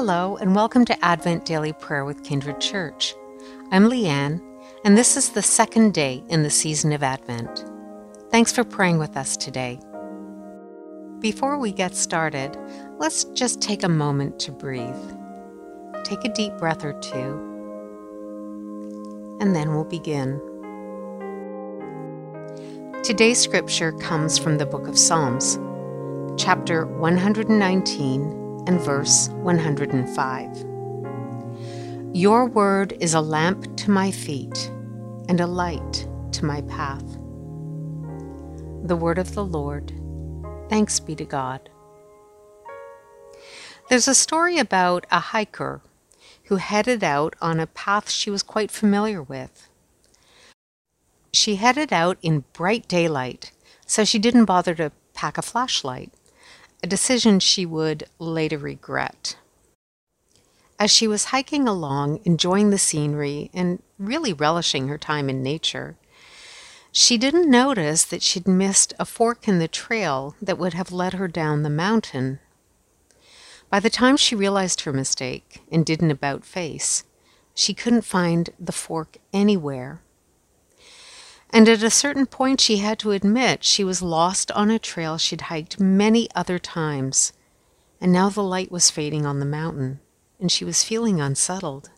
Hello, 0.00 0.36
and 0.36 0.54
welcome 0.54 0.84
to 0.84 1.04
Advent 1.04 1.44
Daily 1.44 1.72
Prayer 1.72 2.04
with 2.04 2.22
Kindred 2.22 2.60
Church. 2.60 3.16
I'm 3.72 3.90
Leanne, 3.90 4.40
and 4.84 4.96
this 4.96 5.16
is 5.16 5.30
the 5.30 5.42
second 5.42 5.92
day 5.92 6.22
in 6.28 6.44
the 6.44 6.50
season 6.50 6.92
of 6.92 7.02
Advent. 7.02 7.64
Thanks 8.30 8.52
for 8.52 8.62
praying 8.62 8.98
with 8.98 9.16
us 9.16 9.36
today. 9.36 9.80
Before 11.18 11.58
we 11.58 11.72
get 11.72 11.96
started, 11.96 12.56
let's 13.00 13.24
just 13.34 13.60
take 13.60 13.82
a 13.82 13.88
moment 13.88 14.38
to 14.38 14.52
breathe. 14.52 14.94
Take 16.04 16.24
a 16.24 16.32
deep 16.32 16.56
breath 16.58 16.84
or 16.84 16.92
two, 17.00 17.34
and 19.40 19.52
then 19.52 19.74
we'll 19.74 19.82
begin. 19.82 20.40
Today's 23.02 23.40
scripture 23.40 23.90
comes 23.90 24.38
from 24.38 24.58
the 24.58 24.66
book 24.66 24.86
of 24.86 24.96
Psalms, 24.96 25.58
chapter 26.40 26.86
119 26.86 28.37
and 28.68 28.80
verse 28.82 29.30
105. 29.30 30.64
Your 32.14 32.44
word 32.44 32.92
is 33.00 33.14
a 33.14 33.20
lamp 33.20 33.74
to 33.78 33.90
my 33.90 34.10
feet 34.10 34.70
and 35.26 35.40
a 35.40 35.46
light 35.46 36.06
to 36.32 36.44
my 36.44 36.60
path. 36.62 37.02
The 38.84 38.96
word 38.96 39.16
of 39.16 39.34
the 39.34 39.44
Lord. 39.44 39.94
Thanks 40.68 41.00
be 41.00 41.14
to 41.14 41.24
God. 41.24 41.70
There's 43.88 44.06
a 44.06 44.14
story 44.14 44.58
about 44.58 45.06
a 45.10 45.20
hiker 45.20 45.80
who 46.44 46.56
headed 46.56 47.02
out 47.02 47.36
on 47.40 47.60
a 47.60 47.66
path 47.66 48.10
she 48.10 48.28
was 48.30 48.42
quite 48.42 48.70
familiar 48.70 49.22
with. 49.22 49.70
She 51.32 51.56
headed 51.56 51.90
out 51.90 52.18
in 52.20 52.44
bright 52.52 52.86
daylight, 52.86 53.50
so 53.86 54.04
she 54.04 54.18
didn't 54.18 54.44
bother 54.44 54.74
to 54.74 54.92
pack 55.14 55.38
a 55.38 55.42
flashlight 55.42 56.12
a 56.82 56.86
decision 56.86 57.40
she 57.40 57.66
would 57.66 58.04
later 58.18 58.58
regret. 58.58 59.36
As 60.78 60.90
she 60.90 61.08
was 61.08 61.26
hiking 61.26 61.66
along, 61.66 62.20
enjoying 62.24 62.70
the 62.70 62.78
scenery 62.78 63.50
and 63.52 63.82
really 63.98 64.32
relishing 64.32 64.86
her 64.88 64.98
time 64.98 65.28
in 65.28 65.42
nature, 65.42 65.96
she 66.92 67.18
didn't 67.18 67.50
notice 67.50 68.04
that 68.04 68.22
she'd 68.22 68.46
missed 68.46 68.94
a 68.98 69.04
fork 69.04 69.48
in 69.48 69.58
the 69.58 69.68
trail 69.68 70.36
that 70.40 70.58
would 70.58 70.74
have 70.74 70.92
led 70.92 71.14
her 71.14 71.28
down 71.28 71.62
the 71.62 71.70
mountain. 71.70 72.38
By 73.70 73.80
the 73.80 73.90
time 73.90 74.16
she 74.16 74.34
realized 74.34 74.82
her 74.82 74.92
mistake 74.92 75.62
and 75.70 75.84
did 75.84 76.00
an 76.00 76.10
about 76.10 76.44
face, 76.44 77.04
she 77.54 77.74
couldn't 77.74 78.02
find 78.02 78.50
the 78.58 78.72
fork 78.72 79.18
anywhere. 79.32 80.00
And 81.50 81.68
at 81.68 81.82
a 81.82 81.90
certain 81.90 82.26
point, 82.26 82.60
she 82.60 82.78
had 82.78 82.98
to 83.00 83.12
admit 83.12 83.64
she 83.64 83.82
was 83.82 84.02
lost 84.02 84.50
on 84.52 84.70
a 84.70 84.78
trail 84.78 85.16
she'd 85.16 85.42
hiked 85.42 85.80
many 85.80 86.28
other 86.34 86.58
times. 86.58 87.32
And 88.00 88.12
now 88.12 88.28
the 88.28 88.42
light 88.42 88.70
was 88.70 88.90
fading 88.90 89.24
on 89.24 89.40
the 89.40 89.46
mountain, 89.46 90.00
and 90.38 90.52
she 90.52 90.64
was 90.64 90.84
feeling 90.84 91.20
unsettled. 91.20 91.90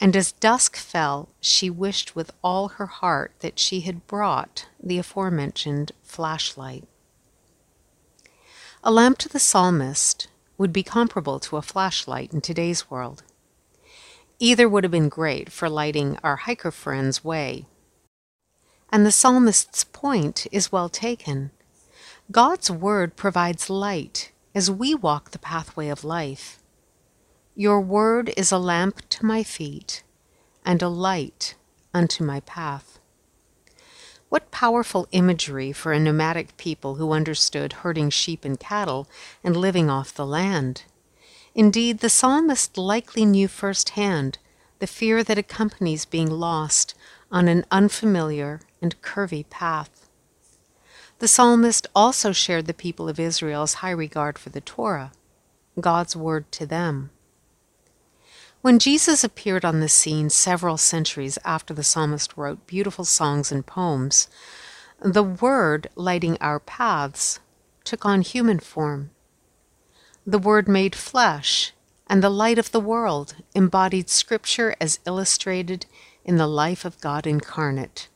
And 0.00 0.14
as 0.14 0.32
dusk 0.32 0.76
fell, 0.76 1.30
she 1.40 1.70
wished 1.70 2.14
with 2.14 2.30
all 2.42 2.68
her 2.68 2.86
heart 2.86 3.32
that 3.40 3.58
she 3.58 3.80
had 3.80 4.06
brought 4.06 4.66
the 4.82 4.98
aforementioned 4.98 5.92
flashlight. 6.02 6.84
A 8.82 8.90
lamp 8.90 9.18
to 9.18 9.28
the 9.28 9.38
psalmist 9.38 10.28
would 10.58 10.72
be 10.72 10.82
comparable 10.82 11.40
to 11.40 11.56
a 11.56 11.62
flashlight 11.62 12.32
in 12.32 12.40
today's 12.40 12.90
world. 12.90 13.22
Either 14.38 14.68
would 14.68 14.84
have 14.84 14.90
been 14.90 15.08
great 15.08 15.50
for 15.50 15.70
lighting 15.70 16.18
our 16.22 16.36
hiker 16.36 16.70
friend's 16.70 17.24
way 17.24 17.66
and 18.94 19.04
the 19.04 19.10
psalmist's 19.10 19.82
point 19.82 20.46
is 20.52 20.70
well 20.70 20.88
taken. 20.88 21.50
God's 22.30 22.70
word 22.70 23.16
provides 23.16 23.68
light 23.68 24.30
as 24.54 24.70
we 24.70 24.94
walk 24.94 25.32
the 25.32 25.38
pathway 25.40 25.88
of 25.88 26.04
life. 26.04 26.62
Your 27.56 27.80
word 27.80 28.32
is 28.36 28.52
a 28.52 28.56
lamp 28.56 29.00
to 29.08 29.26
my 29.26 29.42
feet 29.42 30.04
and 30.64 30.80
a 30.80 30.86
light 30.86 31.56
unto 31.92 32.22
my 32.22 32.38
path. 32.38 33.00
What 34.28 34.52
powerful 34.52 35.08
imagery 35.10 35.72
for 35.72 35.92
a 35.92 35.98
nomadic 35.98 36.56
people 36.56 36.94
who 36.94 37.10
understood 37.10 37.72
herding 37.82 38.10
sheep 38.10 38.44
and 38.44 38.60
cattle 38.60 39.08
and 39.42 39.56
living 39.56 39.90
off 39.90 40.14
the 40.14 40.24
land. 40.24 40.84
Indeed, 41.52 41.98
the 41.98 42.08
psalmist 42.08 42.78
likely 42.78 43.24
knew 43.24 43.48
firsthand 43.48 44.38
the 44.78 44.86
fear 44.86 45.24
that 45.24 45.38
accompanies 45.38 46.04
being 46.04 46.30
lost 46.30 46.94
on 47.34 47.48
an 47.48 47.66
unfamiliar 47.72 48.60
and 48.80 49.02
curvy 49.02 49.44
path. 49.50 50.08
The 51.18 51.26
psalmist 51.26 51.88
also 51.92 52.30
shared 52.30 52.66
the 52.66 52.72
people 52.72 53.08
of 53.08 53.18
Israel's 53.18 53.74
high 53.74 53.90
regard 53.90 54.38
for 54.38 54.50
the 54.50 54.60
Torah, 54.60 55.10
God's 55.80 56.14
word 56.14 56.50
to 56.52 56.64
them. 56.64 57.10
When 58.62 58.78
Jesus 58.78 59.24
appeared 59.24 59.64
on 59.64 59.80
the 59.80 59.88
scene 59.88 60.30
several 60.30 60.76
centuries 60.76 61.36
after 61.44 61.74
the 61.74 61.82
psalmist 61.82 62.36
wrote 62.36 62.68
beautiful 62.68 63.04
songs 63.04 63.50
and 63.50 63.66
poems, 63.66 64.28
the 65.02 65.24
Word 65.24 65.88
lighting 65.96 66.38
our 66.40 66.60
paths 66.60 67.40
took 67.82 68.06
on 68.06 68.22
human 68.22 68.60
form. 68.60 69.10
The 70.24 70.38
Word 70.38 70.68
made 70.68 70.94
flesh, 70.94 71.72
and 72.06 72.22
the 72.22 72.30
light 72.30 72.58
of 72.58 72.70
the 72.70 72.80
world 72.80 73.34
embodied 73.54 74.08
Scripture 74.08 74.76
as 74.80 75.00
illustrated 75.04 75.84
in 76.24 76.36
the 76.36 76.46
life 76.46 76.84
of 76.84 77.00
God 77.00 77.26
incarnate. 77.26 78.08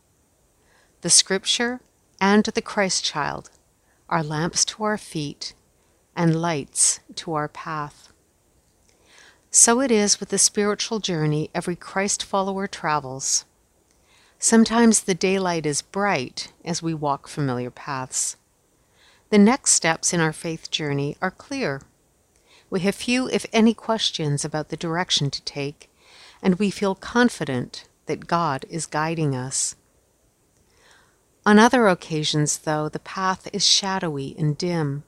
The 1.02 1.10
Scripture 1.10 1.80
and 2.20 2.44
the 2.44 2.62
Christ 2.62 3.04
child 3.04 3.50
are 4.08 4.22
lamps 4.22 4.64
to 4.64 4.84
our 4.84 4.98
feet 4.98 5.54
and 6.16 6.40
lights 6.40 7.00
to 7.14 7.34
our 7.34 7.48
path. 7.48 8.12
So 9.50 9.80
it 9.80 9.90
is 9.90 10.20
with 10.20 10.30
the 10.30 10.38
spiritual 10.38 10.98
journey 10.98 11.50
every 11.54 11.76
Christ 11.76 12.22
follower 12.22 12.66
travels. 12.66 13.44
Sometimes 14.38 15.00
the 15.00 15.14
daylight 15.14 15.66
is 15.66 15.82
bright 15.82 16.52
as 16.64 16.82
we 16.82 16.94
walk 16.94 17.28
familiar 17.28 17.70
paths. 17.70 18.36
The 19.30 19.38
next 19.38 19.72
steps 19.72 20.12
in 20.12 20.20
our 20.20 20.32
faith 20.32 20.70
journey 20.70 21.16
are 21.20 21.30
clear. 21.30 21.82
We 22.70 22.80
have 22.80 22.94
few, 22.94 23.28
if 23.28 23.46
any, 23.52 23.74
questions 23.74 24.44
about 24.44 24.68
the 24.68 24.76
direction 24.76 25.30
to 25.30 25.42
take, 25.42 25.90
and 26.42 26.58
we 26.58 26.70
feel 26.70 26.94
confident 26.94 27.84
that 28.08 28.26
God 28.26 28.66
is 28.68 28.84
guiding 28.84 29.34
us. 29.34 29.76
On 31.46 31.58
other 31.58 31.86
occasions, 31.86 32.58
though, 32.58 32.88
the 32.88 32.98
path 32.98 33.48
is 33.52 33.64
shadowy 33.64 34.34
and 34.36 34.58
dim, 34.58 35.04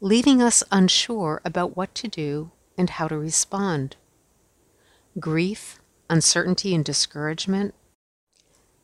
leaving 0.00 0.42
us 0.42 0.62
unsure 0.70 1.40
about 1.44 1.76
what 1.76 1.94
to 1.94 2.08
do 2.08 2.50
and 2.76 2.90
how 2.90 3.08
to 3.08 3.16
respond. 3.16 3.96
Grief, 5.18 5.78
uncertainty, 6.10 6.74
and 6.74 6.84
discouragement 6.84 7.74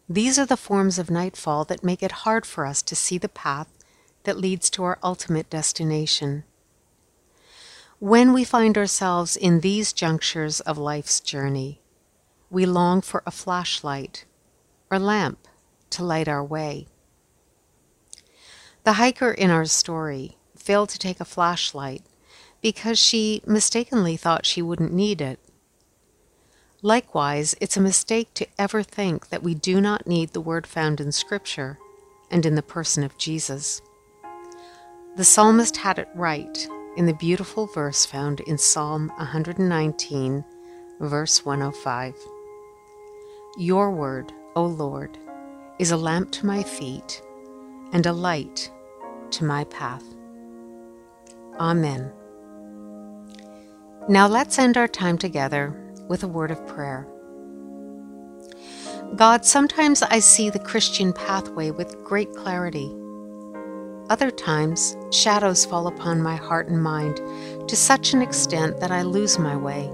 these 0.08 0.38
are 0.38 0.46
the 0.46 0.56
forms 0.56 0.98
of 0.98 1.10
nightfall 1.10 1.64
that 1.64 1.84
make 1.84 2.02
it 2.02 2.12
hard 2.12 2.44
for 2.44 2.66
us 2.66 2.82
to 2.82 2.96
see 2.96 3.18
the 3.18 3.28
path 3.28 3.68
that 4.24 4.36
leads 4.36 4.68
to 4.70 4.84
our 4.84 4.98
ultimate 5.02 5.48
destination. 5.48 6.44
When 7.98 8.32
we 8.32 8.44
find 8.44 8.76
ourselves 8.76 9.36
in 9.36 9.60
these 9.60 9.92
junctures 9.92 10.60
of 10.60 10.76
life's 10.76 11.20
journey, 11.20 11.80
we 12.52 12.66
long 12.66 13.00
for 13.00 13.22
a 13.24 13.30
flashlight 13.30 14.26
or 14.90 14.98
lamp 14.98 15.48
to 15.88 16.04
light 16.04 16.28
our 16.28 16.44
way. 16.44 16.86
The 18.84 18.94
hiker 18.94 19.30
in 19.30 19.50
our 19.50 19.64
story 19.64 20.36
failed 20.54 20.90
to 20.90 20.98
take 20.98 21.18
a 21.18 21.24
flashlight 21.24 22.02
because 22.60 22.98
she 22.98 23.42
mistakenly 23.46 24.18
thought 24.18 24.44
she 24.44 24.60
wouldn't 24.60 24.92
need 24.92 25.22
it. 25.22 25.40
Likewise, 26.82 27.54
it's 27.58 27.78
a 27.78 27.80
mistake 27.80 28.34
to 28.34 28.46
ever 28.58 28.82
think 28.82 29.30
that 29.30 29.42
we 29.42 29.54
do 29.54 29.80
not 29.80 30.06
need 30.06 30.30
the 30.30 30.40
word 30.40 30.66
found 30.66 31.00
in 31.00 31.10
Scripture 31.10 31.78
and 32.30 32.44
in 32.44 32.54
the 32.54 32.62
person 32.62 33.02
of 33.02 33.16
Jesus. 33.16 33.80
The 35.16 35.24
psalmist 35.24 35.78
had 35.78 35.98
it 35.98 36.08
right 36.14 36.68
in 36.98 37.06
the 37.06 37.14
beautiful 37.14 37.66
verse 37.66 38.04
found 38.04 38.40
in 38.40 38.58
Psalm 38.58 39.08
119, 39.16 40.44
verse 41.00 41.46
105. 41.46 42.14
Your 43.58 43.90
word, 43.90 44.32
O 44.56 44.64
Lord, 44.64 45.18
is 45.78 45.90
a 45.90 45.96
lamp 45.98 46.30
to 46.32 46.46
my 46.46 46.62
feet 46.62 47.20
and 47.92 48.06
a 48.06 48.12
light 48.12 48.72
to 49.32 49.44
my 49.44 49.64
path. 49.64 50.04
Amen. 51.60 52.10
Now 54.08 54.26
let's 54.26 54.58
end 54.58 54.78
our 54.78 54.88
time 54.88 55.18
together 55.18 55.78
with 56.08 56.22
a 56.22 56.28
word 56.28 56.50
of 56.50 56.66
prayer. 56.66 57.06
God, 59.16 59.44
sometimes 59.44 60.02
I 60.02 60.20
see 60.20 60.48
the 60.48 60.58
Christian 60.58 61.12
pathway 61.12 61.70
with 61.70 62.02
great 62.02 62.32
clarity. 62.32 62.90
Other 64.08 64.30
times, 64.30 64.96
shadows 65.10 65.66
fall 65.66 65.88
upon 65.88 66.22
my 66.22 66.36
heart 66.36 66.68
and 66.68 66.82
mind 66.82 67.20
to 67.68 67.76
such 67.76 68.14
an 68.14 68.22
extent 68.22 68.80
that 68.80 68.90
I 68.90 69.02
lose 69.02 69.38
my 69.38 69.56
way. 69.56 69.90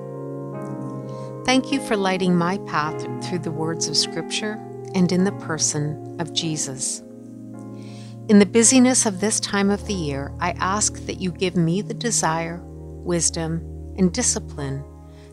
Thank 1.48 1.72
you 1.72 1.80
for 1.80 1.96
lighting 1.96 2.36
my 2.36 2.58
path 2.66 3.00
through 3.24 3.38
the 3.38 3.50
words 3.50 3.88
of 3.88 3.96
Scripture 3.96 4.62
and 4.94 5.10
in 5.10 5.24
the 5.24 5.32
person 5.32 6.14
of 6.20 6.34
Jesus. 6.34 7.00
In 8.28 8.38
the 8.38 8.44
busyness 8.44 9.06
of 9.06 9.18
this 9.18 9.40
time 9.40 9.70
of 9.70 9.86
the 9.86 9.94
year, 9.94 10.30
I 10.40 10.50
ask 10.58 11.06
that 11.06 11.22
you 11.22 11.32
give 11.32 11.56
me 11.56 11.80
the 11.80 11.94
desire, 11.94 12.60
wisdom, 12.62 13.94
and 13.96 14.12
discipline 14.12 14.84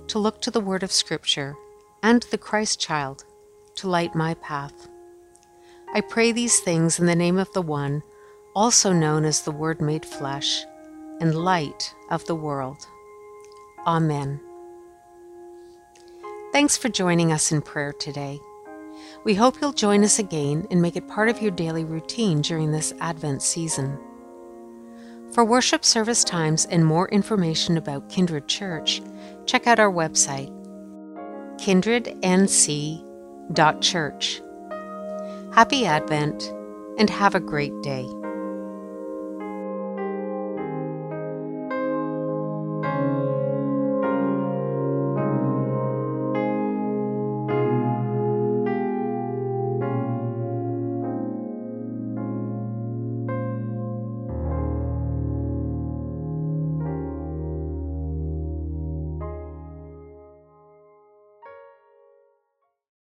to 0.08 0.18
look 0.18 0.42
to 0.44 0.52
the 0.52 0.62
Word 0.62 0.84
of 0.84 0.92
Scripture 0.94 1.54
and 2.02 2.24
the 2.32 2.38
Christ 2.38 2.80
child 2.80 3.26
to 3.76 3.90
light 3.90 4.16
my 4.16 4.36
path. 4.36 4.88
I 5.94 6.00
pray 6.00 6.32
these 6.32 6.62
things 6.62 6.98
in 6.98 7.08
the 7.08 7.16
name 7.18 7.38
of 7.38 7.52
the 7.52 7.62
one, 7.62 8.04
also 8.56 8.94
known 8.94 9.26
as 9.26 9.42
the 9.42 9.52
Word 9.52 9.82
made 9.82 10.06
flesh, 10.06 10.64
and 11.20 11.36
light 11.36 11.94
of 12.10 12.24
the 12.24 12.36
world. 12.36 12.88
Amen. 13.86 14.40
Thanks 16.56 16.78
for 16.78 16.88
joining 16.88 17.34
us 17.34 17.52
in 17.52 17.62
prayer 17.62 17.92
today. 17.92 18.40
We 19.26 19.36
hope 19.36 19.60
you'll 19.60 19.74
join 19.74 20.06
us 20.06 20.20
again 20.20 20.66
and 20.72 20.82
make 20.82 20.96
it 20.96 21.10
part 21.10 21.28
of 21.28 21.42
your 21.42 21.52
daily 21.52 21.84
routine 21.84 22.42
during 22.42 22.72
this 22.72 22.94
Advent 23.02 23.42
season. 23.42 24.00
For 25.34 25.44
worship 25.44 25.84
service 25.84 26.24
times 26.24 26.64
and 26.64 26.86
more 26.86 27.10
information 27.10 27.76
about 27.76 28.08
Kindred 28.08 28.48
Church, 28.48 29.02
check 29.46 29.68
out 29.68 29.82
our 29.82 29.92
website, 29.92 30.50
kindrednc.church. 31.58 34.42
Happy 35.54 35.86
Advent 35.86 36.54
and 36.98 37.10
have 37.10 37.36
a 37.36 37.42
great 37.42 37.82
day. 37.82 38.08